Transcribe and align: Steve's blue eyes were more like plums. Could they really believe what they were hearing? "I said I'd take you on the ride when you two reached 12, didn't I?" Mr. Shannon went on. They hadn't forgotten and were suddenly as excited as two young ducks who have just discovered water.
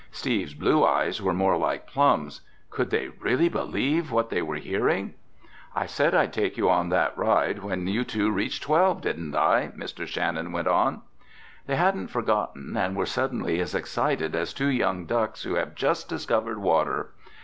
Steve's 0.09 0.55
blue 0.55 0.83
eyes 0.83 1.21
were 1.21 1.31
more 1.31 1.55
like 1.55 1.85
plums. 1.85 2.41
Could 2.71 2.89
they 2.89 3.09
really 3.19 3.49
believe 3.49 4.11
what 4.11 4.31
they 4.31 4.41
were 4.41 4.55
hearing? 4.55 5.13
"I 5.75 5.85
said 5.85 6.15
I'd 6.15 6.33
take 6.33 6.57
you 6.57 6.71
on 6.71 6.89
the 6.89 7.11
ride 7.15 7.61
when 7.61 7.85
you 7.85 8.03
two 8.03 8.31
reached 8.31 8.63
12, 8.63 9.01
didn't 9.01 9.35
I?" 9.35 9.71
Mr. 9.77 10.07
Shannon 10.07 10.51
went 10.51 10.67
on. 10.67 11.03
They 11.67 11.75
hadn't 11.75 12.07
forgotten 12.07 12.75
and 12.75 12.95
were 12.95 13.05
suddenly 13.05 13.59
as 13.59 13.75
excited 13.75 14.35
as 14.35 14.55
two 14.55 14.69
young 14.69 15.05
ducks 15.05 15.43
who 15.43 15.53
have 15.53 15.75
just 15.75 16.09
discovered 16.09 16.57
water. 16.57 17.11